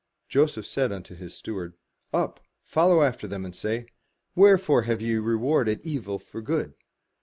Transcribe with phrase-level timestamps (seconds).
[0.27, 1.75] Joseph said unto his steward,
[2.11, 3.85] "Up, follow after them and say,
[4.33, 6.73] 'Wherefore have ye rewarded evil for good?